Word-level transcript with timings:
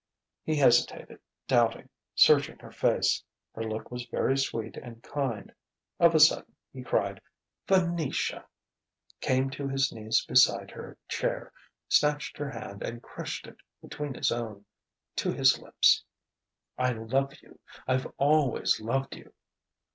He 0.43 0.55
hesitated, 0.55 1.19
doubting, 1.45 1.87
searching 2.15 2.57
her 2.57 2.71
face. 2.71 3.21
Her 3.53 3.61
look 3.63 3.91
was 3.91 4.07
very 4.07 4.35
sweet 4.35 4.75
and 4.75 5.03
kind. 5.03 5.53
Of 5.99 6.15
a 6.15 6.19
sudden 6.19 6.55
he 6.73 6.81
cried 6.81 7.21
"Venetia!" 7.67 8.47
came 9.19 9.51
to 9.51 9.67
his 9.67 9.91
knees 9.93 10.25
beside 10.27 10.71
her 10.71 10.97
chair, 11.07 11.53
snatched 11.87 12.37
her 12.39 12.49
hand 12.49 12.81
and 12.81 13.03
crushed 13.03 13.45
it 13.45 13.57
between 13.79 14.15
his 14.15 14.31
own, 14.31 14.65
to 15.17 15.31
his 15.33 15.59
lips. 15.61 16.03
"I 16.79 16.93
love 16.93 17.35
you 17.43 17.59
I've 17.87 18.07
always 18.17 18.81
loved 18.81 19.15
you!..." 19.15 19.31